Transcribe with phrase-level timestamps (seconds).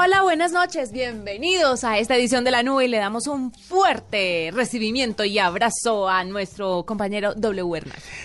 [0.00, 4.50] Hola, buenas noches, bienvenidos a esta edición de la nube y le damos un fuerte
[4.54, 7.82] recibimiento y abrazo a nuestro compañero W.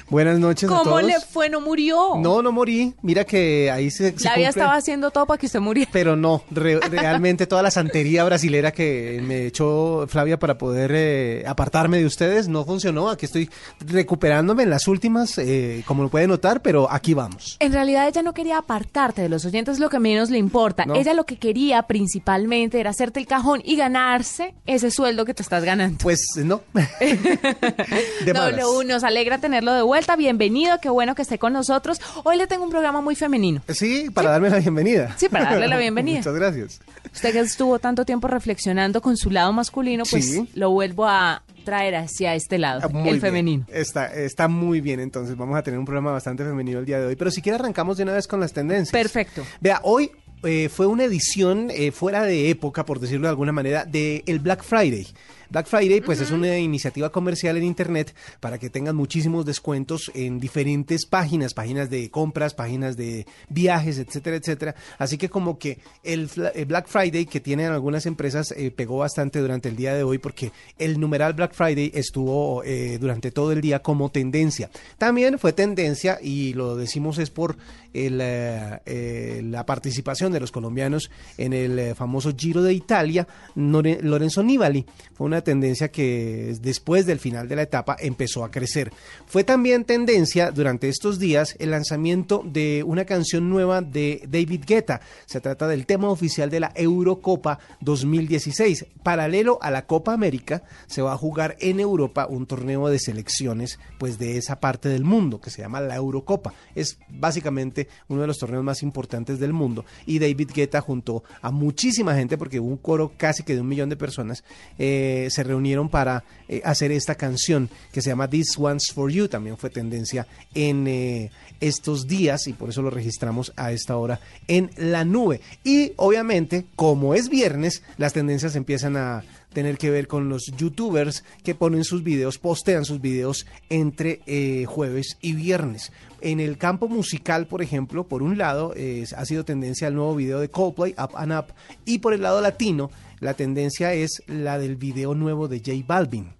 [0.08, 1.04] Buenas noches a ¿Cómo todos.
[1.04, 1.50] le fue?
[1.50, 2.12] ¿No murió?
[2.20, 2.94] No, no morí.
[3.02, 5.90] Mira que ahí se, se La vida estaba haciendo todo para que usted muriera.
[5.92, 11.44] Pero no, re- realmente toda la santería brasilera que me echó Flavia para poder eh,
[11.48, 13.10] apartarme de ustedes no funcionó.
[13.10, 13.50] Aquí estoy
[13.80, 17.58] recuperándome en las últimas, eh, como lo pueden notar, pero aquí vamos.
[17.60, 20.86] En realidad ella no quería apartarte de los oyentes, lo que menos le importa.
[20.86, 20.94] No.
[20.96, 25.42] Ella lo que quería principalmente era hacerte el cajón y ganarse ese sueldo que te
[25.44, 25.98] estás ganando.
[26.02, 26.62] Pues no.
[26.74, 28.34] de.
[28.34, 30.16] W, nos alegra tenerlo de vuelta.
[30.16, 32.00] Bienvenido, qué bueno que esté con nosotros.
[32.24, 33.62] Hoy le tengo un programa muy femenino.
[33.70, 35.16] Sí, para darme la bienvenida.
[35.18, 36.18] Sí, para darle la bienvenida.
[36.20, 36.82] Muchas gracias.
[37.14, 40.50] Usted que estuvo tanto tiempo reflexionando con su lado masculino, pues Sí.
[40.56, 43.22] lo vuelvo a traer hacia este lado, Ah, muy el bien.
[43.22, 43.66] femenino.
[43.70, 47.06] Está, está muy bien, entonces vamos a tener un programa bastante femenino el día de
[47.06, 47.16] hoy.
[47.16, 48.92] Pero si quiere arrancamos de una vez con las tendencias.
[48.92, 49.44] Perfecto.
[49.62, 50.12] Vea, hoy
[50.44, 54.40] eh, fue una edición eh, fuera de época, por decirlo de alguna manera, de el
[54.40, 55.08] Black Friday.
[55.54, 60.40] Black Friday, pues es una iniciativa comercial en Internet para que tengan muchísimos descuentos en
[60.40, 64.74] diferentes páginas, páginas de compras, páginas de viajes, etcétera, etcétera.
[64.98, 66.28] Así que como que el,
[66.68, 70.52] Black Friday que tienen algunas empresas eh, pegó bastante durante el día de hoy porque
[70.80, 74.72] el numeral Black Friday estuvo eh, durante todo el día como tendencia.
[74.98, 77.58] También fue tendencia, y lo decimos es por
[77.94, 84.44] eh, eh, la participación de los colombianos en el eh, famoso Giro de Italia, Lorenzo
[84.44, 84.86] Nibali.
[85.14, 88.92] Fue una tendencia que después del final de la etapa empezó a crecer.
[89.28, 95.02] Fue también tendencia durante estos días el lanzamiento de una canción nueva de David Guetta.
[95.26, 98.86] Se trata del tema oficial de la Eurocopa 2016.
[99.04, 103.80] Paralelo a la Copa América, se va a jugar en Europa un torneo de selecciones
[104.00, 106.54] pues de esa parte del mundo que se llama la Eurocopa.
[106.76, 111.52] Es básicamente uno de los torneos más importantes del mundo y David Guetta junto a
[111.52, 114.44] muchísima gente porque hubo un coro casi que de un millón de personas
[114.78, 119.28] eh, se reunieron para eh, hacer esta canción que se llama This One's For You.
[119.28, 124.20] También fue tendencia en eh, estos días y por eso lo registramos a esta hora
[124.48, 125.42] en la nube.
[125.64, 129.24] Y obviamente, como es viernes, las tendencias empiezan a
[129.54, 134.66] tener que ver con los youtubers que ponen sus videos, postean sus videos entre eh,
[134.66, 135.92] jueves y viernes.
[136.22, 138.74] En el campo musical, por ejemplo, por un lado
[139.16, 141.54] ha sido tendencia el nuevo video de Coldplay, Up and Up,
[141.86, 146.34] y por el lado latino, la tendencia es la del video nuevo de J Balvin,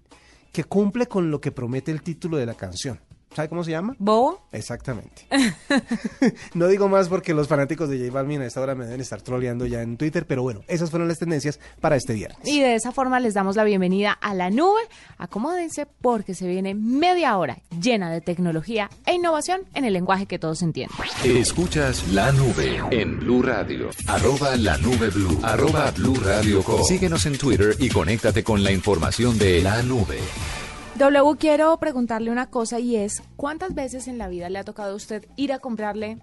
[0.52, 2.98] que cumple con lo que promete el título de la canción.
[3.34, 3.96] ¿Sabe cómo se llama?
[3.98, 4.40] ¿Bobo?
[4.52, 5.26] Exactamente.
[6.54, 9.20] no digo más porque los fanáticos de J Balvin a esta hora me deben estar
[9.22, 12.38] troleando ya en Twitter, pero bueno, esas fueron las tendencias para este viernes.
[12.44, 14.80] Y de esa forma les damos la bienvenida a la nube.
[15.18, 20.38] Acomódense porque se viene media hora llena de tecnología e innovación en el lenguaje que
[20.38, 20.96] todos entienden.
[21.24, 23.90] Escuchas La Nube en Blue Radio.
[24.06, 25.40] Arroba La Nube Blue.
[25.42, 26.84] Arroba Blue Radio Co.
[26.84, 30.18] Síguenos en Twitter y conéctate con la información de La Nube.
[30.96, 34.92] W, quiero preguntarle una cosa y es, ¿cuántas veces en la vida le ha tocado
[34.92, 36.18] a usted ir a comprarle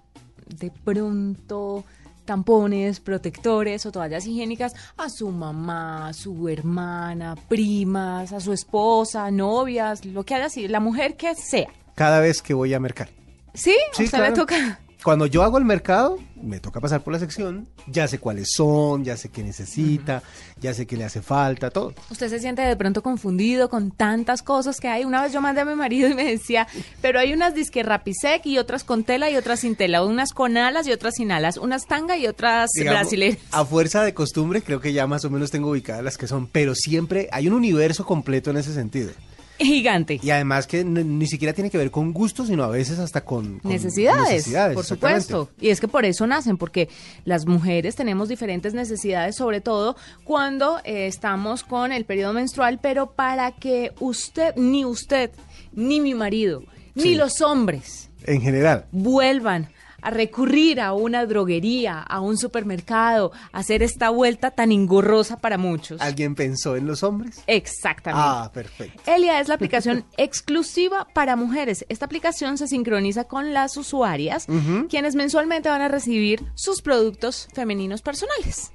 [0.46, 1.84] de pronto
[2.24, 9.30] tampones, protectores o toallas higiénicas a su mamá, a su hermana, primas, a su esposa,
[9.30, 11.68] novias, lo que haya sido, la mujer que sea?
[11.94, 13.10] Cada vez que voy a mercar.
[13.52, 13.76] ¿Sí?
[13.92, 14.80] Sí, ¿A usted le toca?
[15.02, 19.04] Cuando yo hago el mercado, me toca pasar por la sección, ya sé cuáles son,
[19.04, 20.22] ya sé qué necesita,
[20.60, 21.92] ya sé qué le hace falta, todo.
[22.08, 25.04] ¿Usted se siente de pronto confundido con tantas cosas que hay?
[25.04, 26.68] Una vez yo mandé a mi marido y me decía,
[27.00, 30.56] pero hay unas disque rapisec y otras con tela y otras sin tela, unas con
[30.56, 33.38] alas y otras sin alas, unas tanga y otras Digamos, brasileñas.
[33.50, 36.46] A fuerza de costumbre, creo que ya más o menos tengo ubicadas las que son,
[36.46, 39.10] pero siempre hay un universo completo en ese sentido.
[39.58, 40.18] Gigante.
[40.22, 43.58] Y además que ni siquiera tiene que ver con gustos, sino a veces hasta con,
[43.60, 45.50] con Necesidades, necesidades, por supuesto.
[45.60, 46.88] Y es que por eso nacen, porque
[47.24, 53.12] las mujeres tenemos diferentes necesidades, sobre todo cuando eh, estamos con el periodo menstrual, pero
[53.12, 55.30] para que usted, ni usted,
[55.72, 58.86] ni mi marido, ni los hombres En general.
[58.92, 59.68] vuelvan
[60.02, 65.56] a recurrir a una droguería, a un supermercado, a hacer esta vuelta tan engorrosa para
[65.58, 66.00] muchos.
[66.00, 67.42] ¿Alguien pensó en los hombres?
[67.46, 68.26] Exactamente.
[68.26, 69.02] Ah, perfecto.
[69.10, 71.86] Elia es la aplicación exclusiva para mujeres.
[71.88, 74.46] Esta aplicación se sincroniza con las usuarias,
[74.88, 78.72] quienes mensualmente van a recibir sus productos femeninos personales.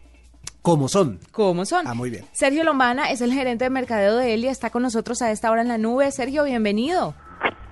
[0.62, 1.20] ¿Cómo son?
[1.32, 1.88] ¿Cómo son?
[1.88, 2.26] Ah, muy bien.
[2.34, 5.62] Sergio Lombana es el gerente de mercadeo de Elia, está con nosotros a esta hora
[5.62, 6.12] en la nube.
[6.12, 7.14] Sergio, bienvenido.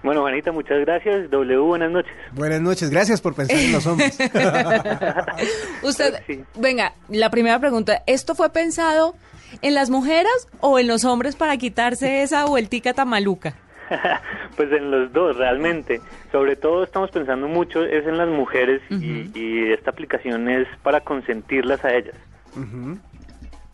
[0.05, 1.29] Bueno, Juanita, muchas gracias.
[1.31, 2.11] W, buenas noches.
[2.33, 4.17] Buenas noches, gracias por pensar en los hombres.
[5.83, 6.43] Usted, Sí.
[6.55, 9.15] venga, la primera pregunta, ¿esto fue pensado
[9.63, 13.55] en las mujeres o en los hombres para quitarse esa vueltica tan maluca?
[14.55, 15.99] pues en los dos, realmente.
[16.31, 21.01] Sobre todo estamos pensando mucho es en las mujeres y, y esta aplicación es para
[21.01, 22.15] consentirlas a ellas.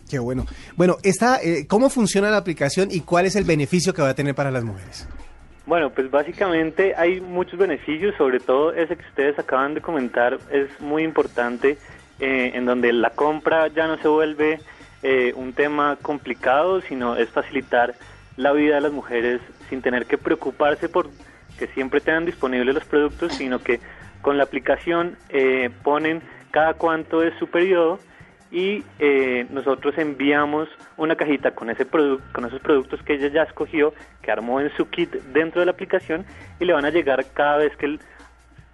[0.10, 0.46] Qué bueno.
[0.76, 4.16] Bueno, esta, eh, ¿cómo funciona la aplicación y cuál es el beneficio que va a
[4.16, 5.08] tener para las mujeres?
[5.66, 10.82] Bueno, pues básicamente hay muchos beneficios, sobre todo ese que ustedes acaban de comentar es
[10.82, 11.78] muy importante,
[12.20, 14.60] eh, en donde la compra ya no se vuelve
[15.04, 17.94] eh, un tema complicado, sino es facilitar
[18.38, 21.10] la vida de las mujeres sin tener que preocuparse por
[21.60, 23.80] que siempre tengan disponibles los productos, sino que
[24.22, 28.00] con la aplicación eh, ponen cada cuánto es su periodo
[28.52, 30.68] y eh, nosotros enviamos
[30.98, 34.70] una cajita con ese producto con esos productos que ella ya escogió que armó en
[34.76, 36.26] su kit dentro de la aplicación
[36.60, 38.00] y le van a llegar cada vez que el-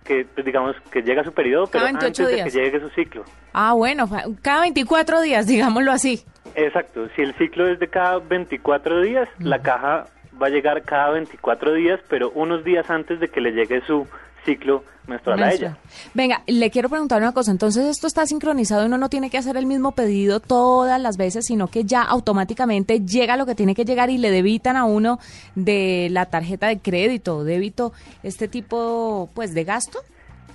[0.04, 2.54] que pues, digamos que llega su periodo pero Cada 28 antes de días.
[2.54, 4.08] que llegue su ciclo Ah, bueno,
[4.42, 6.24] cada 24 días, digámoslo así.
[6.56, 10.06] exacto si el ciclo es de cada 24 días la caja
[10.42, 14.08] va a llegar cada 24 días pero unos días antes de que le llegue su
[14.48, 15.78] ciclo menstrual a ella.
[16.14, 17.52] Venga, le quiero preguntar una cosa.
[17.52, 21.18] Entonces, esto está sincronizado y uno no tiene que hacer el mismo pedido todas las
[21.18, 24.86] veces, sino que ya automáticamente llega lo que tiene que llegar y le debitan a
[24.86, 25.20] uno
[25.56, 30.00] de la tarjeta de crédito o débito este tipo, pues, de gasto.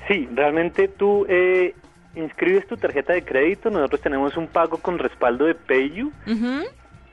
[0.09, 1.75] Sí, realmente tú eh,
[2.17, 6.12] inscribes tu tarjeta de crédito, nosotros tenemos un pago con respaldo de PayU,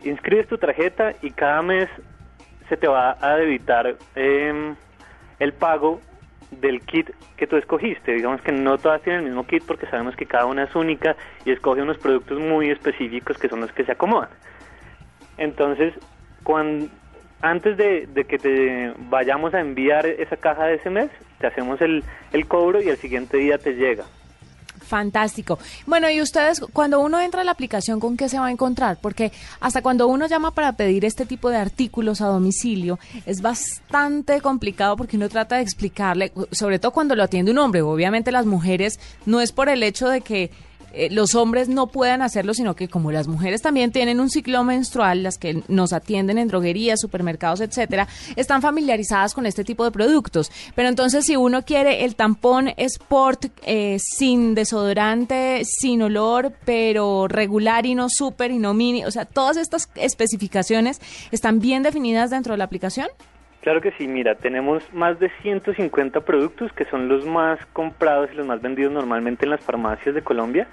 [0.03, 1.87] inscribes tu tarjeta y cada mes
[2.67, 4.75] se te va a debitar em,
[5.39, 6.01] el pago
[6.51, 8.13] del kit que tú escogiste.
[8.13, 11.15] Digamos que no todas tienen el mismo kit porque sabemos que cada una es única
[11.45, 14.29] y escoge unos productos muy específicos que son los que se acomodan.
[15.37, 15.93] Entonces,
[16.43, 16.91] cuan-
[17.41, 21.09] antes de, de que te vayamos a enviar esa caja de ese mes,
[21.39, 22.03] te hacemos el,
[22.33, 24.07] el cobro y el siguiente día te llega.
[24.89, 25.59] Fantástico.
[25.85, 28.97] Bueno, y ustedes, cuando uno entra a la aplicación, ¿con qué se va a encontrar?
[28.99, 32.97] Porque hasta cuando uno llama para pedir este tipo de artículos a domicilio,
[33.27, 37.83] es bastante complicado porque uno trata de explicarle, sobre todo cuando lo atiende un hombre.
[37.83, 40.49] Obviamente las mujeres, no es por el hecho de que
[40.93, 44.63] eh, los hombres no puedan hacerlo, sino que como las mujeres también tienen un ciclo
[44.63, 49.91] menstrual, las que nos atienden en droguerías, supermercados, etcétera, están familiarizadas con este tipo de
[49.91, 50.51] productos.
[50.75, 57.85] Pero entonces, si uno quiere el tampón Sport eh, sin desodorante, sin olor, pero regular
[57.85, 61.01] y no super y no mini, o sea, todas estas especificaciones
[61.31, 63.07] están bien definidas dentro de la aplicación.
[63.61, 68.35] Claro que sí, mira, tenemos más de 150 productos que son los más comprados y
[68.35, 70.67] los más vendidos normalmente en las farmacias de Colombia.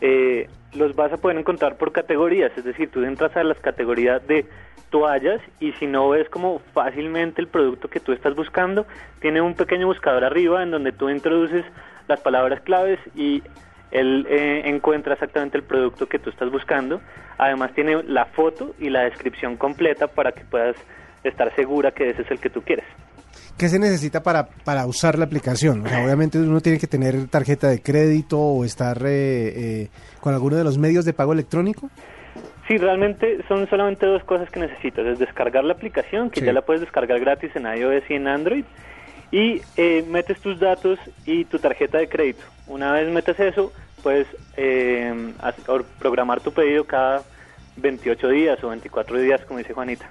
[0.00, 4.24] Eh, los vas a poder encontrar por categorías, es decir, tú entras a las categorías
[4.28, 4.46] de
[4.90, 8.86] toallas y si no ves como fácilmente el producto que tú estás buscando,
[9.20, 11.64] tiene un pequeño buscador arriba en donde tú introduces
[12.06, 13.42] las palabras claves y
[13.90, 17.00] él eh, encuentra exactamente el producto que tú estás buscando.
[17.38, 20.76] Además tiene la foto y la descripción completa para que puedas
[21.24, 22.84] estar segura que ese es el que tú quieres.
[23.56, 25.84] ¿Qué se necesita para, para usar la aplicación?
[25.84, 29.88] O sea, obviamente uno tiene que tener tarjeta de crédito o estar eh, eh,
[30.20, 31.90] con alguno de los medios de pago electrónico.
[32.68, 35.04] Sí, realmente son solamente dos cosas que necesitas.
[35.04, 36.46] Es descargar la aplicación, que Sí.
[36.46, 38.64] ya la puedes descargar gratis en iOS y en Android,
[39.32, 42.42] y eh, metes tus datos y tu tarjeta de crédito.
[42.68, 43.72] Una vez metes eso,
[44.02, 44.26] puedes
[44.56, 45.12] eh,
[45.98, 47.22] programar tu pedido cada
[47.76, 50.08] 28 días o 24 días, como dice Juanita.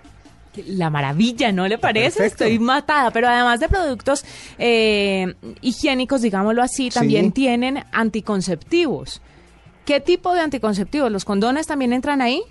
[0.68, 2.20] La maravilla, ¿no le parece?
[2.20, 2.44] Perfecto.
[2.46, 3.12] Estoy matada.
[3.12, 4.26] Pero además de productos
[4.58, 7.32] eh, higiénicos, digámoslo así, también Sí.
[7.32, 9.22] tienen anticonceptivos.
[9.86, 11.12] ¿Qué tipo de anticonceptivos?
[11.12, 12.42] ¿Los condones también entran ahí?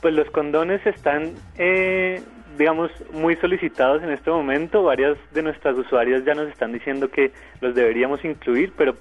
[0.00, 2.22] Pues los condones están, eh,
[2.56, 4.82] digamos, muy solicitados en este momento.
[4.82, 8.96] Varias de nuestras usuarias ya nos están diciendo que los deberíamos incluir, pero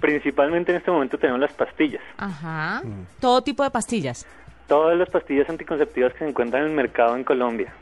[0.00, 2.02] principalmente en este momento tenemos las pastillas.
[2.18, 2.82] Ajá.
[2.84, 3.06] Mm.
[3.20, 4.26] Todo tipo de pastillas.
[4.66, 7.72] Todas las pastillas anticonceptivas que se encuentran en el mercado en Colombia.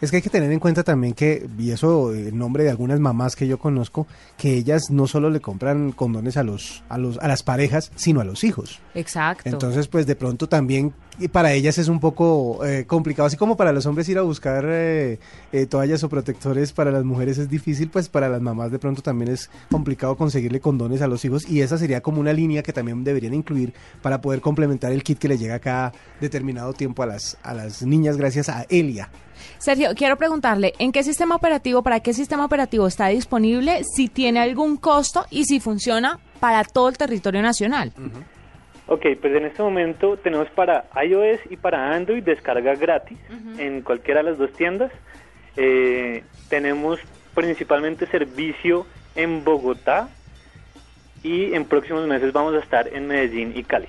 [0.00, 3.00] Es que hay que tener en cuenta también que, y eso en nombre de algunas
[3.00, 7.18] mamás que yo conozco, que ellas no solo le compran condones a los, a los,
[7.18, 8.80] a las parejas, sino a los hijos.
[8.94, 9.48] Exacto.
[9.48, 13.56] Entonces, pues de pronto también y para ellas es un poco eh, complicado, así como
[13.56, 15.18] para los hombres ir a buscar eh,
[15.52, 19.02] eh, toallas o protectores, para las mujeres es difícil, pues para las mamás de pronto
[19.02, 22.72] también es complicado conseguirle condones a los hijos y esa sería como una línea que
[22.72, 27.06] también deberían incluir para poder complementar el kit que le llega cada determinado tiempo a
[27.06, 29.10] las, a las niñas gracias a Elia.
[29.58, 34.40] Sergio, quiero preguntarle, ¿en qué sistema operativo, para qué sistema operativo está disponible, si tiene
[34.40, 37.92] algún costo y si funciona para todo el territorio nacional?
[38.86, 43.18] Ok, pues en este momento tenemos para iOS y para Android descarga gratis
[43.58, 44.92] en cualquiera de las dos tiendas.
[45.56, 46.98] Eh, tenemos
[47.34, 50.08] principalmente servicio en Bogotá
[51.22, 53.88] y en próximos meses vamos a estar en Medellín y Cali.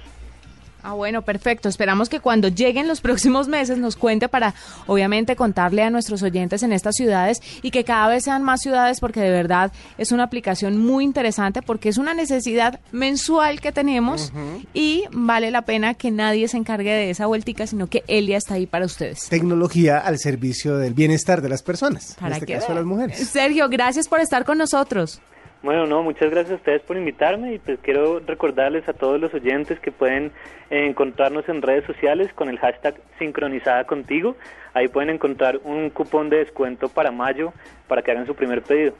[0.83, 1.69] Ah, bueno, perfecto.
[1.69, 4.53] Esperamos que cuando lleguen los próximos meses nos cuente para,
[4.85, 8.99] obviamente, contarle a nuestros oyentes en estas ciudades y que cada vez sean más ciudades
[8.99, 14.33] porque de verdad es una aplicación muy interesante porque es una necesidad mensual que tenemos
[14.73, 18.55] y vale la pena que nadie se encargue de esa vueltica, sino que Elia está
[18.55, 19.29] ahí para ustedes.
[19.29, 23.17] Tecnología al servicio del bienestar de las personas, Para en este caso de las mujeres.
[23.29, 25.21] Sergio, gracias por estar con nosotros.
[25.63, 29.33] Bueno, no, muchas gracias a ustedes por invitarme y pues quiero recordarles a todos los
[29.33, 30.33] oyentes que pueden
[30.69, 34.35] encontrarnos en redes sociales con el hashtag sincronizada contigo.
[34.73, 37.53] Ahí pueden encontrar un cupón de descuento para mayo
[37.87, 38.93] para que hagan su primer pedido.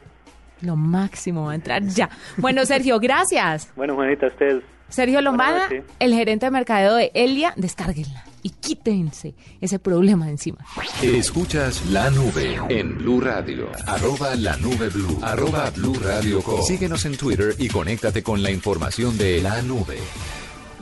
[0.62, 2.08] Lo máximo va a entrar ya.
[2.38, 3.70] Bueno, Sergio, gracias.
[3.76, 4.64] Bueno, Juanita, a ustedes.
[4.88, 5.68] Sergio Lombana,
[5.98, 10.58] el gerente de mercadeo de Elia, descárguenla y quítense ese problema de encima.
[11.02, 13.68] Escuchas la nube en Blue Radio.
[13.86, 15.18] Arroba la nube Blue.
[15.22, 16.62] Arroba Blue Radio Com.
[16.62, 19.98] Síguenos en Twitter y conéctate con la información de la nube.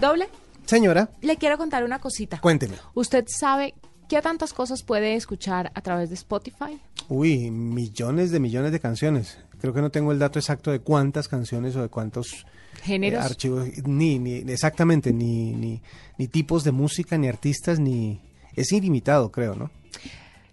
[0.00, 0.28] Doble,
[0.66, 2.40] Señora, le quiero contar una cosita.
[2.40, 2.74] cuénteme.
[2.94, 3.74] ¿Usted sabe
[4.08, 6.80] qué tantas cosas puede escuchar a través de Spotify?
[7.08, 9.38] Uy, millones de millones de canciones.
[9.62, 12.44] Creo que no tengo el dato exacto de cuántas canciones o de cuántos
[12.82, 13.22] ¿Géneros?
[13.22, 15.80] eh, archivos, ni, ni exactamente, ni, ni,
[16.18, 18.20] ni tipos de música, ni artistas, ni...
[18.56, 19.70] Es ilimitado, creo, ¿no?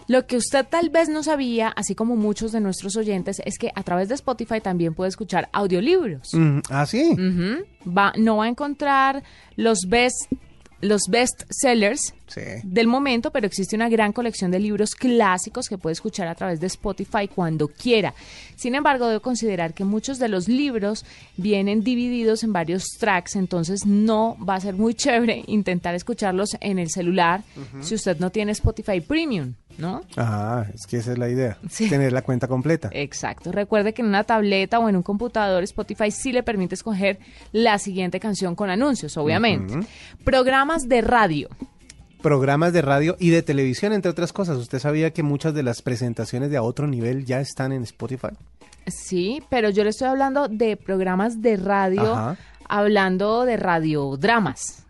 [0.08, 3.72] Lo que usted tal vez no sabía, así como muchos de nuestros oyentes, es que
[3.74, 6.30] a través de Spotify también puede escuchar audiolibros.
[6.34, 7.16] Mm, ah, sí.
[7.86, 9.24] Va, no va a encontrar
[9.56, 10.32] los best,
[10.82, 12.42] los best sellers Sí.
[12.64, 16.60] del momento, pero existe una gran colección de libros clásicos que puede escuchar a través
[16.60, 18.14] de Spotify cuando quiera.
[18.56, 21.06] Sin embargo, debo considerar que muchos de los libros
[21.38, 26.78] vienen divididos en varios tracks, entonces no va a ser muy chévere intentar escucharlos en
[26.78, 27.42] el celular
[27.82, 30.02] si usted no tiene Spotify Premium, ¿no?
[30.18, 31.58] Ah, es que esa es la idea.
[31.70, 31.90] Sí.
[31.90, 32.90] Tener la cuenta completa.
[32.92, 33.52] Exacto.
[33.52, 37.20] Recuerde que en una tableta o en un computador Spotify sí le permite escoger
[37.52, 39.80] la siguiente canción con anuncios, obviamente.
[40.24, 41.50] Programas de radio.
[42.22, 44.58] Programas de radio y de televisión, entre otras cosas.
[44.58, 48.28] ¿Usted sabía que muchas de las presentaciones de a otro nivel ya están en Spotify?
[48.88, 52.38] Sí, pero yo le estoy hablando de programas de radio, Ajá.
[52.68, 54.84] hablando de radiodramas.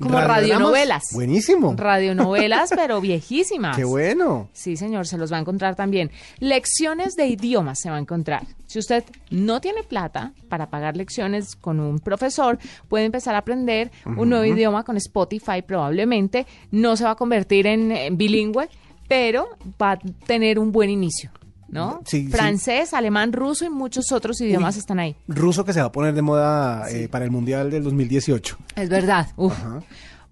[0.00, 1.04] Como radionovelas.
[1.12, 1.74] Buenísimo.
[1.76, 3.76] Radionovelas, pero viejísimas.
[3.76, 4.48] Qué bueno.
[4.52, 6.10] Sí, señor, se los va a encontrar también.
[6.38, 8.46] Lecciones de idiomas se va a encontrar.
[8.66, 13.90] Si usted no tiene plata para pagar lecciones con un profesor, puede empezar a aprender
[14.04, 16.46] un nuevo idioma con Spotify probablemente.
[16.70, 18.68] No se va a convertir en bilingüe,
[19.08, 19.48] pero
[19.80, 21.30] va a tener un buen inicio,
[21.68, 22.00] ¿no?
[22.06, 22.28] Sí, sí.
[22.30, 24.80] Francés, alemán, ruso y muchos otros idiomas Uy.
[24.80, 25.16] están ahí.
[25.28, 28.56] Ruso que se va a poner de moda eh, para el Mundial del 2018.
[28.76, 29.28] Es verdad.
[29.36, 29.54] Uf.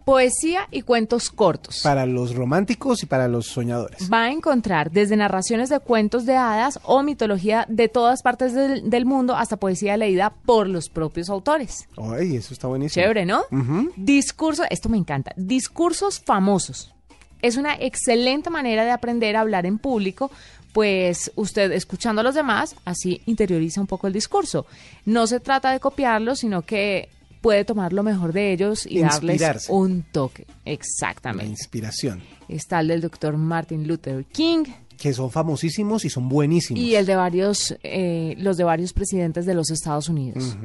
[0.05, 1.81] Poesía y cuentos cortos.
[1.83, 4.09] Para los románticos y para los soñadores.
[4.13, 8.89] va a encontrar desde narraciones de cuentos de hadas o mitología de todas partes del,
[8.89, 11.89] del mundo hasta poesía leída por los propios autores.
[11.97, 13.03] Ay, eso está buenísimo.
[13.03, 13.41] Chévere, ¿no?
[13.51, 13.91] Ujú.
[13.97, 15.33] Discurso, esto me encanta.
[15.37, 16.95] Discursos famosos.
[17.47, 20.33] Es una excelente manera de aprender a hablar en público,
[20.73, 24.67] pues usted escuchando a los demás, así interioriza un poco el discurso.
[25.05, 27.09] No se trata de copiarlo, sino que
[27.41, 30.45] puede tomar lo mejor de ellos y darles un toque.
[30.65, 31.47] La Exactamente.
[31.47, 32.21] inspiración.
[32.49, 34.65] Está el del doctor Martin Luther King,
[34.99, 36.83] Que son famosísimos y son buenísimos.
[36.83, 40.57] y el de varios, eh, los de varios presidentes de los Estados Unidos.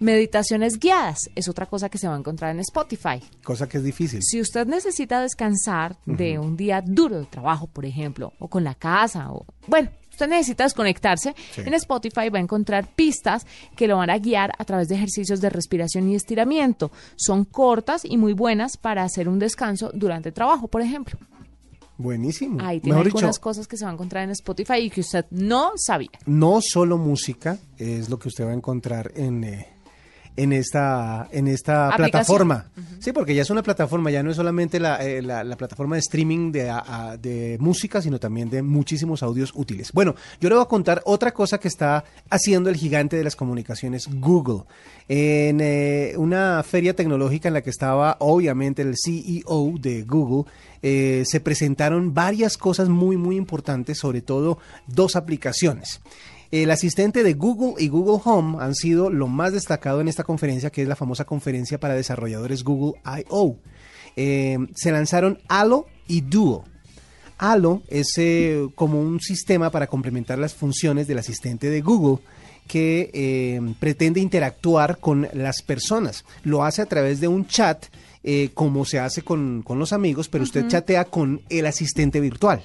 [0.00, 3.20] Meditaciones guiadas es otra cosa que se va a encontrar en Spotify.
[3.42, 4.22] Cosa que es difícil.
[4.22, 8.74] Si usted necesita descansar de un día duro de trabajo, por ejemplo, o con la
[8.74, 11.62] casa, o bueno, usted necesita desconectarse, Sí.
[11.64, 15.40] en Spotify va a encontrar pistas que lo van a guiar a través de ejercicios
[15.40, 16.90] de respiración y estiramiento.
[17.16, 21.18] Son cortas y muy buenas para hacer un descanso durante el trabajo, por ejemplo.
[21.98, 22.58] Buenísimo.
[22.62, 25.00] Ahí tiene Mejor dicho, algunas cosas que se va a encontrar en Spotify y que
[25.00, 26.10] usted no sabía.
[26.26, 29.66] no solo música es lo que usted va a encontrar en, eh,
[30.38, 32.10] en esta, en esta Aplicación.
[32.10, 32.70] plataforma.
[33.00, 35.96] Sí, porque ya es una plataforma, ya no es solamente la, eh, la- la plataforma
[35.96, 39.90] de streaming de, a- de música, sino también de muchísimos audios útiles.
[39.92, 43.36] Bueno, yo le voy a contar otra cosa que está haciendo el gigante de las
[43.36, 44.62] comunicaciones, Google.
[45.08, 50.50] En eh, una feria tecnológica en la que estaba obviamente el CEO de Google,
[50.82, 56.00] eh, se presentaron varias cosas muy, muy importantes, sobre todo dos aplicaciones.
[56.50, 60.70] El asistente de Google y Google Home han sido lo más destacado en esta conferencia,
[60.70, 63.56] que es la famosa conferencia para desarrolladores Google I.O.
[64.16, 66.64] Eh, se lanzaron Allo y Duo.
[67.36, 72.18] Allo es eh, como un sistema para complementar las funciones del asistente de Google
[72.66, 76.24] que eh, pretende interactuar con las personas.
[76.44, 77.86] Lo hace a través de un chat,
[78.22, 82.62] eh, como se hace con, con los amigos, pero usted chatea con el asistente virtual.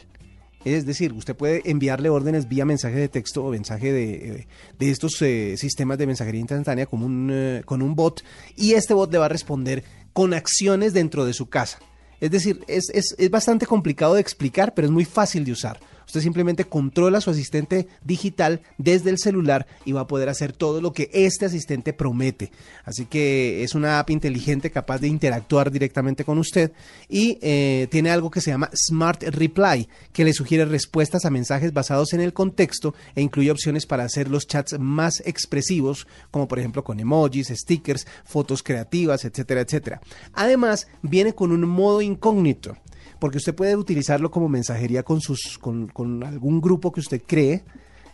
[0.66, 4.48] Es decir, usted puede enviarle órdenes vía mensaje de texto o mensaje de, eh,
[4.80, 8.24] de estos eh, sistemas de mensajería instantánea como un, eh, con un bot
[8.56, 11.80] y este bot le va a responder con acciones dentro de su casa.
[12.22, 15.80] Es decir, es, es, es bastante complicado de explicar, pero es muy fácil de usar.
[16.06, 20.82] Usted simplemente controla su asistente digital desde el celular y va a poder hacer todo
[20.82, 22.52] lo que este asistente promete.
[22.86, 26.72] Así que es una app inteligente capaz de interactuar directamente con usted
[27.10, 31.74] y eh, tiene algo que se llama Smart Reply, que le sugiere respuestas a mensajes
[31.74, 36.60] basados en el contexto e incluye opciones para hacer los chats más expresivos, como por
[36.60, 40.02] ejemplo con emojis, stickers, fotos creativas, etcétera, etcétera.
[40.34, 42.78] Además, viene con un modo incógnito
[43.24, 47.64] porque usted puede utilizarlo como mensajería con, sus, con, con algún grupo que usted cree.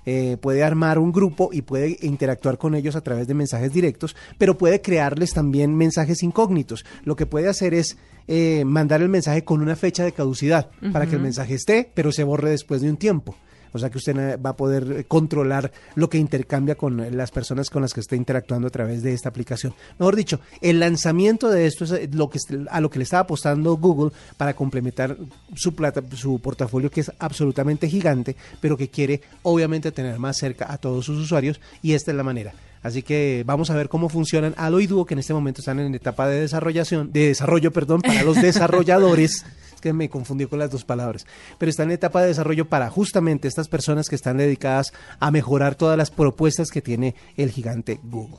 [0.06, 4.16] Eh, puede armar un grupo y puede interactuar con ellos a través de mensajes directos,
[4.38, 6.86] pero puede crearles también mensajes incógnitos.
[7.06, 7.98] Lo que puede hacer es
[8.28, 12.12] eh, mandar el mensaje con una fecha de caducidad para que el mensaje esté, pero
[12.12, 13.36] se borre después de un tiempo.
[13.74, 17.82] O sea que usted va a poder controlar lo que intercambia con las personas con
[17.82, 19.74] las que está interactuando a través de esta aplicación.
[19.98, 23.78] Mejor dicho, el lanzamiento de esto es lo que a lo que le estaba apostando
[23.78, 25.18] Google para complementar
[25.56, 30.72] su plata, su portafolio que es absolutamente gigante, pero que quiere obviamente tener más cerca
[30.72, 32.54] a todos sus usuarios y esta es la manera.
[32.82, 35.80] Así que vamos a ver cómo funcionan Alo y Duo, que en este momento están
[35.80, 39.46] en etapa de desarrollación, de desarrollo, perdón, para los desarrolladores.
[39.80, 41.26] Que me confundí con las dos palabras.
[41.58, 45.76] Pero están en etapa de desarrollo para justamente estas personas que están dedicadas a mejorar
[45.76, 48.38] todas las propuestas que tiene el gigante Google.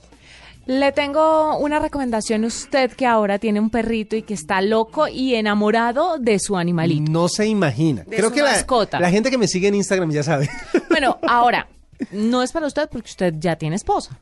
[0.67, 5.09] Le tengo una recomendación a usted que ahora tiene un perrito y que está loco
[5.09, 7.11] y enamorado de su animalito.
[7.11, 8.05] No se imagina.
[8.05, 9.01] De Creo su que la, mascota.
[9.01, 10.49] la gente que me sigue en Instagram ya sabe.
[10.91, 11.67] Bueno, ahora,
[12.13, 14.19] no es para usted porque usted ya tiene esposa.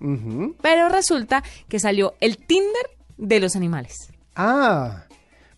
[0.62, 3.94] Pero resulta que salió el Tinder de los animales.
[4.36, 5.04] Ah,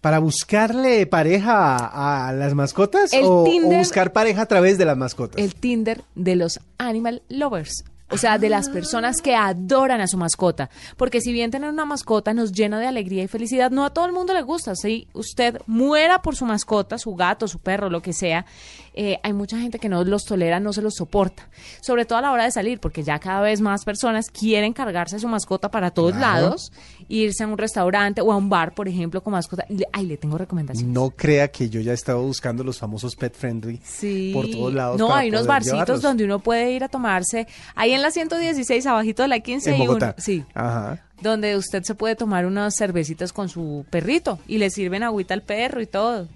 [0.00, 4.85] para buscarle pareja a, a las mascotas o, o Tinder- buscar pareja a través de
[4.85, 5.42] las mascotas.
[5.42, 7.85] El Tinder de los animal lovers.
[8.12, 10.69] O sea, de las personas que adoran a su mascota.
[10.97, 14.04] Porque si bien tener una mascota nos llena de alegría y felicidad, no a todo
[14.04, 14.75] el mundo le gusta.
[14.75, 18.47] Si usted muera por su mascota, su gato, su perro, lo que sea,
[18.95, 21.49] eh, hay mucha gente que no los tolera, no se los soporta.
[21.81, 25.17] Sobre todo a la hora de salir, porque ya cada vez más personas quieren cargarse
[25.17, 26.43] a su mascota para todos Claro.
[26.47, 26.73] lados,
[27.09, 29.65] irse a un restaurante o a un bar, por ejemplo, con mascota.
[29.93, 30.93] Ay, le tengo recomendaciones.
[30.93, 34.33] No crea que yo ya he estado buscando los famosos pet friendly Sí.
[34.35, 34.99] por todos lados.
[34.99, 36.03] No, para hay unos barcitos llevarlos.
[36.03, 37.47] donde uno puede ir a tomarse.
[37.75, 39.85] Ahí en la 116, abajito de la 15, en uno.
[39.87, 40.15] Bogotá.
[40.19, 40.45] Sí.
[40.55, 41.05] Ajá.
[41.23, 45.43] Donde usted se puede tomar unas cervecitas con su perrito y le sirven agüita al
[45.43, 46.28] perro y todo.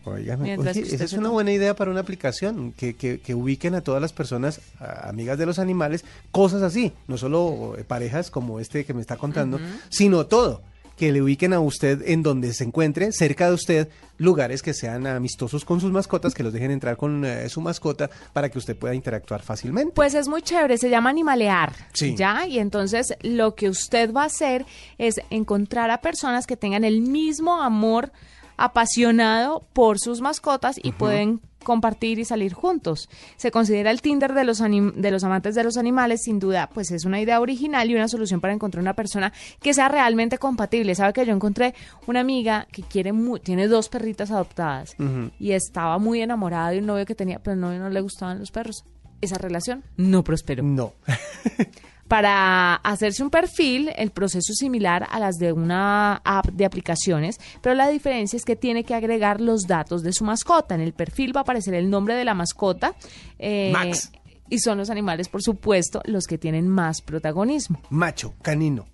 [0.44, 3.80] Mientras oye, esa es una buena idea para una aplicación, que, que, que ubiquen a
[3.80, 8.60] todas las personas, a- amigas de los animales, cosas así, no solo eh, parejas como
[8.60, 10.60] este que me está contando, sino todo,
[10.96, 15.06] que le ubiquen a usted en donde se encuentre, cerca de usted, lugares que sean
[15.06, 18.76] amistosos con sus mascotas, que los dejen entrar con eh, su mascota para que usted
[18.76, 19.92] pueda interactuar fácilmente.
[19.94, 21.72] Pues es muy chévere, se llama animalear.
[21.92, 22.14] Sí.
[22.16, 22.46] ¿Ya?
[22.46, 24.66] Y entonces lo que usted va a hacer
[24.98, 28.12] es encontrar a personas que tengan el mismo amor
[28.56, 33.08] apasionado por sus mascotas y pueden compartir y salir juntos.
[33.36, 36.70] Se considera el Tinder de los anim- de los amantes de los animales, sin duda,
[36.72, 40.38] pues es una idea original y una solución para encontrar una persona que sea realmente
[40.38, 40.94] compatible.
[40.94, 41.74] Sabe que yo encontré
[42.06, 44.94] una amiga que quiere mu- tiene dos perritas adoptadas
[45.40, 48.38] y estaba muy enamorada de un novio que tenía, pero al novio no le gustaban
[48.38, 48.84] los perros.
[49.20, 50.62] Esa relación no prosperó.
[50.62, 50.92] No.
[52.08, 57.40] Para hacerse un perfil, el proceso es similar a las de una app de aplicaciones,
[57.62, 60.74] pero la diferencia es que tiene que agregar los datos de su mascota.
[60.74, 62.94] En el perfil va a aparecer el nombre de la mascota.
[63.38, 64.10] eh, Max.
[64.50, 67.80] Y son los animales, por supuesto, los que tienen más protagonismo.
[67.88, 68.86] Macho, canino.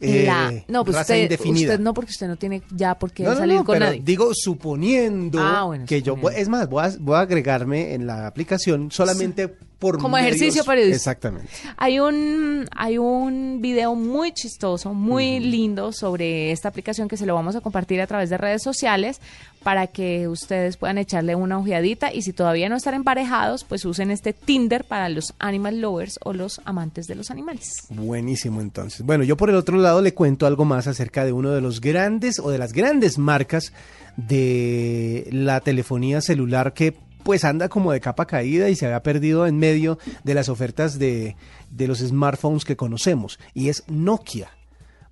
[0.00, 1.72] La- eh, no, pues raza usted, indefinida.
[1.72, 3.84] usted no, porque usted no tiene ya por qué No, no, salir no, con pero
[3.86, 4.00] nadie.
[4.02, 6.40] digo suponiendo Ah, bueno, que yo, suponiendo.
[6.42, 10.62] es más, voy a, voy a agregarme en la aplicación solamente por Como medios- ejercicio
[10.64, 10.96] periodístico.
[10.96, 11.48] Exactamente.
[11.78, 17.34] Hay un, hay un video muy chistoso, muy lindo sobre esta aplicación que se lo
[17.34, 19.20] vamos a compartir a través de redes sociales
[19.64, 24.10] para que ustedes puedan echarle una ojeadita y si todavía no están emparejados, pues usen
[24.10, 27.86] este Tinder para los animal lovers o los amantes de los animales.
[27.88, 29.02] Buenísimo entonces.
[29.04, 31.80] Bueno, yo por el otro lado le cuento algo más acerca de uno de los
[31.80, 33.72] grandes o de las grandes marcas
[34.16, 39.46] de la telefonía celular que pues anda como de capa caída y se había perdido
[39.46, 41.36] en medio de las ofertas de,
[41.70, 44.50] de los smartphones que conocemos y es Nokia.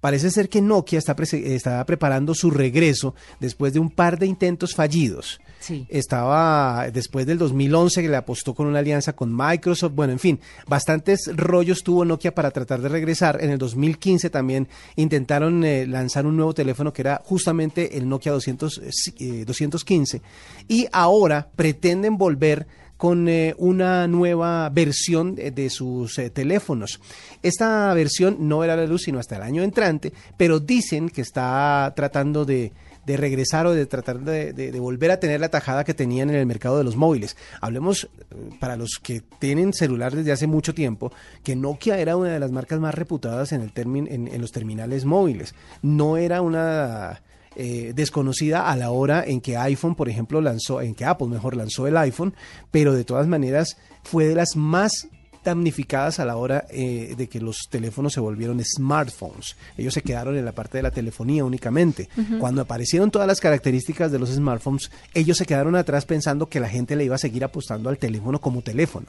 [0.00, 5.40] Parece ser que Nokia está, preparando su regreso después de un par de intentos fallidos.
[5.58, 5.86] Sí.
[5.88, 9.92] Estaba después del 2011 que le apostó con una alianza con Microsoft.
[9.92, 13.42] Bueno, en fin, bastantes rollos tuvo Nokia para tratar de regresar.
[13.42, 18.30] En el 2015 también intentaron eh, lanzar un nuevo teléfono que era justamente el Nokia
[18.30, 18.80] 200,
[19.18, 20.22] eh, 215.
[20.68, 27.00] Y ahora pretenden volver con eh, una nueva versión de, sus eh, teléfonos.
[27.42, 31.90] Esta versión no verá la luz sino hasta el año entrante, pero dicen que está
[31.96, 32.72] tratando de,
[33.06, 36.76] regresar o de tratar de, volver a tener la tajada que tenían en el mercado
[36.76, 37.36] de los móviles.
[37.60, 41.12] Hablemos, eh, para los que tienen celular desde hace mucho tiempo,
[41.44, 45.54] que Nokia era una de las marcas más reputadas en, el en los terminales móviles.
[45.82, 47.22] No era una
[47.60, 51.56] eh, desconocida a la hora en que iPhone, por ejemplo, lanzó, en que Apple mejor
[51.56, 52.34] lanzó el iPhone,
[52.70, 55.08] pero de todas maneras fue de las más
[55.48, 59.56] damnificadas a la hora eh, de que los teléfonos se volvieron smartphones.
[59.76, 62.08] Ellos se quedaron en la parte de la telefonía únicamente.
[62.38, 66.68] Cuando aparecieron todas las características de los smartphones, ellos se quedaron atrás pensando que la
[66.68, 69.06] gente le iba a seguir apostando al teléfono como teléfono.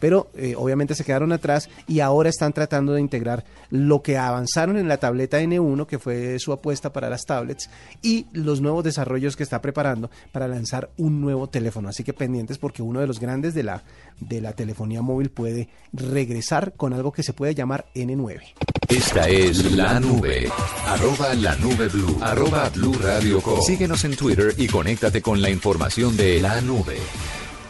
[0.00, 4.76] Pero eh, obviamente se quedaron atrás y ahora están tratando de integrar lo que avanzaron
[4.76, 7.70] en la tableta N1, que fue su apuesta para las tablets,
[8.02, 11.88] y los nuevos desarrollos que está preparando para lanzar un nuevo teléfono.
[11.88, 13.84] Así que pendientes porque uno de los grandes de la,
[14.18, 18.40] de la telefonía móvil puede regresar con algo que se puede llamar N9.
[18.88, 20.50] Esta es la nube.
[20.86, 22.18] Arroba la nube blue.
[22.20, 23.60] Arroba blue radio com.
[23.62, 26.98] Síguenos en Twitter y conéctate con la información de la nube.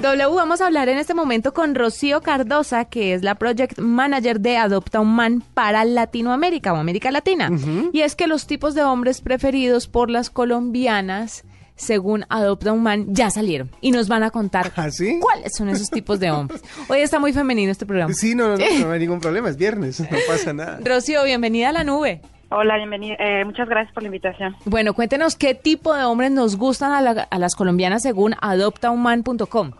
[0.00, 4.40] W, vamos a hablar en este momento con Rocío Cardosa, que es la Project Manager
[4.40, 7.50] de Adopta un Man para Latinoamérica o América Latina.
[7.92, 11.44] Y es que los tipos de hombres preferidos por las colombianas,
[11.82, 13.70] según Adopta un Man, ya salieron.
[13.80, 15.18] Y nos van a contar ¿Ah, sí?
[15.20, 16.62] cuáles son esos tipos de hombres.
[16.88, 18.14] Hoy está muy femenino este programa.
[18.14, 20.78] Sí, no, no, no, no hay ningún problema, es viernes, no pasa nada.
[20.84, 22.20] Rocío, bienvenida a la nube.
[22.54, 23.14] Hola, bienvenida.
[23.18, 24.54] Eh, muchas gracias por la invitación.
[24.66, 29.72] Bueno, cuéntenos qué tipo de hombres nos gustan a, la- a las colombianas según adoptaunman.com.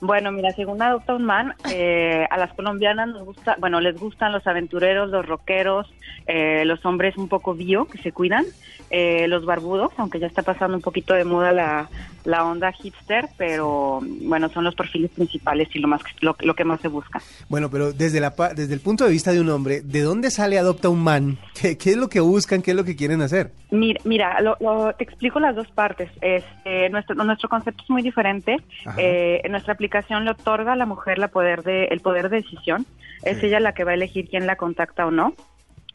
[0.00, 4.30] Bueno, mira, según Adopta un Man, eh, a las colombianas nos gusta, bueno, les gustan
[4.30, 5.92] los aventureros, los rockeros,
[6.28, 8.44] eh, los hombres un poco bio, que se cuidan,
[8.90, 11.88] eh, los barbudos, aunque ya está pasando un poquito de moda la,
[12.24, 16.54] la onda hipster, pero bueno, son los perfiles principales y lo más que- lo, lo
[16.54, 17.20] que más se busca.
[17.48, 20.58] Bueno, pero desde, la, desde el punto de vista de un hombre, ¿de dónde sale
[20.58, 21.38] Adopta un Man?
[21.60, 22.62] ¿Qué, qué es lo que buscan?
[22.62, 23.52] ¿Qué es lo que quieren hacer?
[23.70, 26.10] Mira, mira lo- lo- te explico las dos partes.
[26.20, 28.56] Este, nuestro, nuestro concepto es muy diferente.
[28.96, 32.86] Eh, nuestra aplicación le otorga a la mujer la poder de, el poder de decisión.
[33.22, 35.34] Es ella la que va a elegir quién la contacta o no.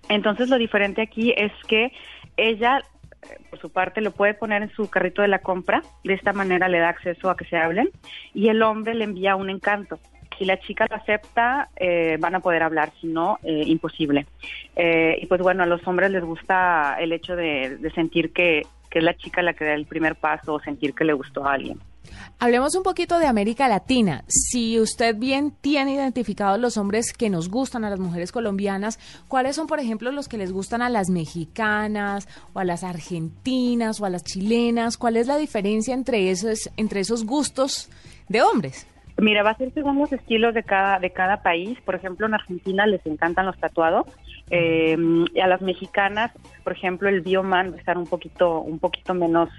[0.09, 1.91] Entonces, lo diferente aquí es que
[2.37, 2.79] ella,
[3.23, 5.83] eh, por su parte, lo puede poner en su carrito de la compra.
[6.03, 7.89] De esta manera le da acceso a que se hablen.
[8.33, 9.99] Y el hombre le envía un encanto.
[10.37, 14.25] Si la chica lo acepta, eh, van a poder hablar, si no, eh, imposible.
[14.75, 18.99] Eh, y pues bueno, a los hombres les gusta el hecho de, sentir que, que
[18.99, 21.53] es la chica la que da el primer paso o sentir que le gustó a
[21.53, 21.79] alguien.
[22.39, 24.23] Hablemos un poquito de América Latina.
[24.27, 29.55] Si usted bien tiene identificados los hombres que nos gustan a las mujeres colombianas, ¿cuáles
[29.55, 34.05] son, por ejemplo, los que les gustan a las mexicanas o a las argentinas o
[34.05, 34.97] a las chilenas?
[34.97, 37.89] ¿Cuál es la diferencia entre esos, entre esos gustos
[38.27, 38.85] de hombres?
[39.23, 41.79] Mira, va a ser según los estilos de cada de cada país.
[41.85, 44.05] Por ejemplo, en Argentina les encantan los tatuados.
[44.49, 44.97] Eh,
[45.33, 46.31] y a las mexicanas,
[46.65, 49.49] por ejemplo, el bioman va a estar un poquito un poquito menos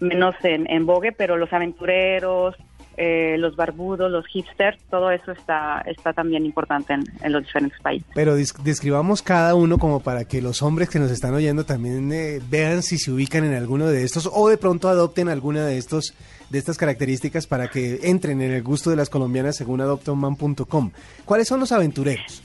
[0.00, 2.56] menos en, en vogue, pero los aventureros,
[2.96, 8.08] eh, los barbudos, los hipsters, todo eso está está también importante en, los diferentes países.
[8.14, 12.40] Pero describamos cada uno como para que los hombres que nos están oyendo también eh,
[12.48, 16.14] vean si se ubican en alguno de estos o de pronto adopten alguna de estos
[16.50, 20.92] de estas características para que entren en el gusto de las colombianas según adoptaunman.com.
[21.24, 22.42] ¿Cuáles son los aventureros?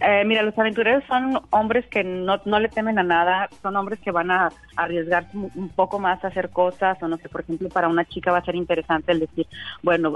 [0.00, 3.98] Eh, mira, los aventureros son hombres que no, no le temen a nada, son hombres
[4.00, 7.68] que van a arriesgarse un poco más a hacer cosas, o no sé, por ejemplo,
[7.68, 9.46] para una chica va a ser interesante el decir,
[9.82, 10.14] bueno,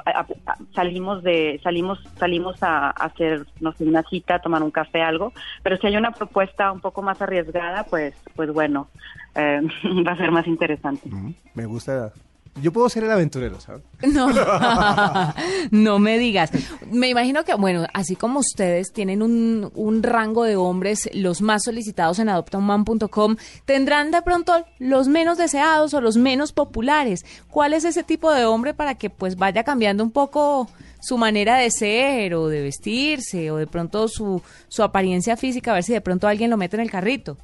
[0.75, 5.77] salimos de, salimos, salimos a, hacer, no sé, una cita, tomar un café, algo, pero
[5.79, 8.89] si hay una propuesta un poco más arriesgada, pues, pues bueno,
[9.35, 9.61] eh,
[10.07, 11.11] va a ser más interesante.
[11.55, 12.13] Me gusta.
[12.61, 13.83] Yo puedo ser el aventurero, ¿sabes?
[14.13, 14.29] No,
[15.71, 16.51] no me digas.
[16.91, 21.63] Me imagino que, bueno, así como ustedes tienen un, un rango de hombres los más
[21.65, 27.25] solicitados en adoptaunman.com, tendrán de pronto los menos deseados o los menos populares.
[27.49, 30.69] ¿Cuál es ese tipo de hombre para que pues vaya cambiando un poco
[31.01, 35.75] su manera de ser o de vestirse o de pronto su, su apariencia física, a
[35.75, 37.37] ver si de pronto alguien lo mete en el carrito?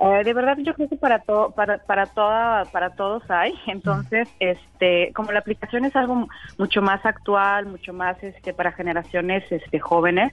[0.00, 3.52] Eh, de verdad yo creo que para todo para para toda para todos hay.
[3.66, 9.44] Entonces este como la aplicación es algo mucho más actual mucho más este para generaciones
[9.50, 10.32] este jóvenes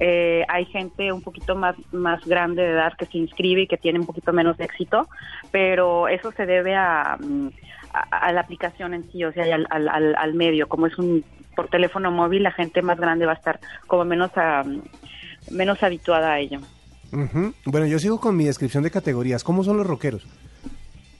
[0.00, 3.78] eh, hay gente un poquito más más grande de edad que se inscribe y que
[3.78, 5.08] tiene un poquito menos éxito
[5.50, 7.16] pero eso se debe a
[7.94, 10.68] a, a la aplicación en sí o sea al, al, al medio.
[10.68, 11.24] Como es un
[11.54, 14.62] por teléfono móvil la gente más grande va a estar como menos a,
[15.50, 16.60] menos habituada a ello
[17.12, 17.52] Ujú.
[17.66, 19.44] Bueno, yo sigo con mi descripción de categorías.
[19.44, 20.26] ¿Cómo son los rockeros?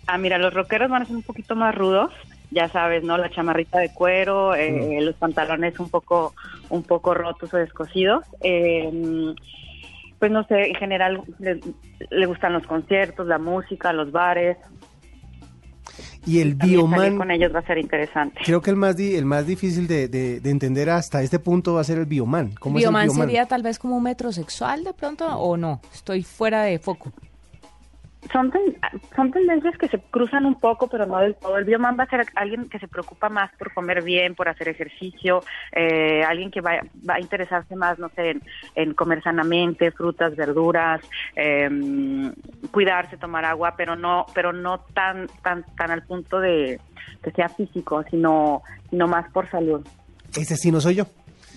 [0.07, 2.11] Ah, mira, los rockeros van a ser un poquito más rudos.
[2.51, 3.18] ya sabes, ¿no?
[3.18, 6.33] La chamarrita de cuero, eh, los pantalones un poco,
[6.70, 8.25] un poco rotos o descosidos.
[8.40, 9.35] Eh,
[10.18, 11.61] pues no sé, en general le,
[12.11, 14.57] le gustan los conciertos, la música, los bares.
[16.27, 18.41] Y el También bioman, con ellos va a ser interesante.
[18.45, 21.75] creo que el más, di- el más difícil de, de- de entender hasta este punto
[21.75, 22.53] va a ser el bioman.
[22.59, 23.29] ¿Cómo ¿Bioman es el bioman?
[23.29, 25.81] sería tal vez como un metrosexual de pronto o no?
[25.95, 27.12] Estoy fuera de foco.
[28.33, 28.77] Son, ten-
[29.15, 31.57] son tendencias que se cruzan un poco, pero no del todo.
[31.59, 34.69] El bioman va a ser alguien que se preocupa más por comer bien, por hacer
[34.69, 38.43] ejercicio, eh, alguien que va, va a interesarse más, no sé, en,
[38.75, 41.01] en comer sanamente, frutas, verduras,
[41.37, 41.69] eh,
[42.71, 46.81] cuidarse, tomar agua, pero no, pero no tan, tan, tan al punto de
[47.23, 49.87] que sea físico, sino, sino más por salud.
[50.37, 51.07] Ese sí no soy yo.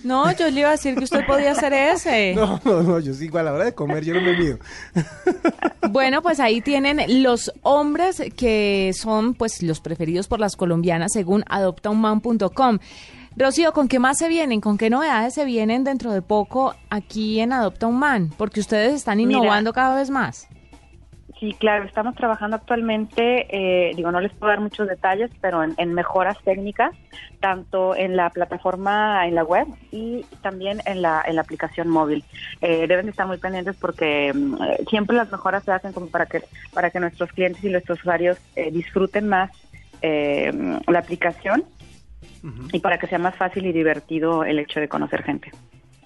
[0.02, 2.34] No, yo le iba a decir que usted podía hacer ese.
[2.40, 4.58] No, no, no, yo sigo a la hora de comer, yo no me mido.
[5.90, 11.42] Bueno, pues ahí tienen los hombres que son pues los preferidos por las colombianas según
[11.48, 12.78] adoptaunman.com.
[13.36, 14.60] Rocío, ¿con qué más se vienen?
[14.60, 18.30] ¿Con qué novedades se vienen dentro de poco aquí en Adopta un Man?
[18.36, 19.32] Porque ustedes están Mira.
[19.32, 20.48] innovando cada vez más.
[21.40, 25.72] Sí, claro, estamos trabajando actualmente, eh, digo, no les puedo dar muchos detalles, pero en,
[25.78, 26.94] en mejoras técnicas,
[27.40, 32.24] tanto en la plataforma, en la web y también en la, en la aplicación móvil.
[32.60, 36.08] Eh, deben de estar muy pendientes porque mm, eh, siempre las mejoras se hacen como
[36.08, 36.42] para que,
[36.74, 39.50] para que nuestros clientes y nuestros usuarios eh, disfruten más
[40.02, 40.52] eh,
[40.86, 41.64] la aplicación
[42.70, 45.50] y para que sea más fácil y divertido el hecho de conocer gente.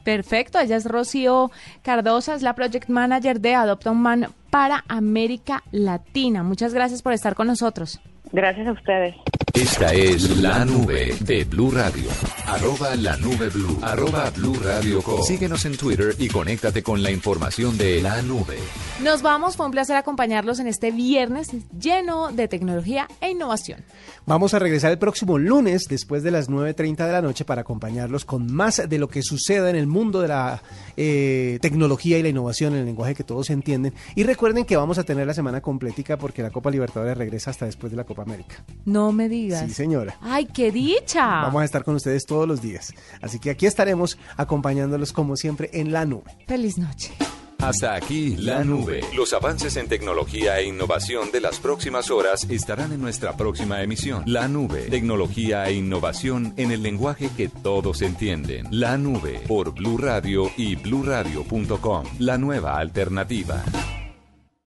[0.05, 1.51] Perfecto, ella es Rocío
[1.83, 6.43] Cardosa, es la Project Manager de Adopta un Man para América Latina.
[6.43, 8.01] Muchas gracias por estar con nosotros.
[8.31, 9.17] Gracias a ustedes.
[9.55, 12.11] Esta es la nube de Blue Radio.
[12.45, 13.79] Arroba la nube blue.
[13.83, 15.23] Arroba blue radio com.
[15.23, 18.59] Síguenos en Twitter y conéctate con la información de la nube.
[19.01, 23.85] Nos vamos, fue un placer acompañarlos en este viernes lleno de tecnología e innovación.
[24.27, 28.25] Vamos a regresar el próximo lunes después de las 9.30 de la noche para acompañarlos
[28.25, 30.63] con más de lo que suceda en el mundo de la
[30.97, 33.95] eh, tecnología y la innovación en el lenguaje que todos entienden.
[34.17, 37.67] Y recuerden que vamos a tener la semana completica porque la Copa Libertadores regresa hasta
[37.67, 38.65] después de la Copa América.
[38.85, 39.67] No me digas.
[39.67, 40.17] Sí, señora.
[40.21, 41.27] ¡Ay, qué dicha!
[41.27, 42.93] Vamos a estar con ustedes todos los días.
[43.21, 46.31] Así que aquí estaremos acompañándolos como siempre en la nube.
[46.47, 47.13] Feliz noche.
[47.59, 49.01] Hasta aquí la nube.
[49.17, 54.23] Los avances en tecnología e innovación de las próximas horas estarán en nuestra próxima emisión.
[54.27, 54.83] La nube.
[54.91, 58.67] Tecnología e innovación en el lenguaje que todos entienden.
[58.71, 62.05] La nube por Blue Radio y bluradio.com.
[62.19, 63.65] La nueva alternativa.